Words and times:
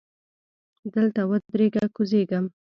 دلته 0.93 1.21
ودریږه! 1.29 1.85
کوزیږم. 1.95 2.45